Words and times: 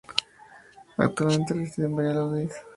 Actualmente 0.97 1.53
reside 1.53 1.85
en 1.85 1.95
Valladolid. 1.95 2.49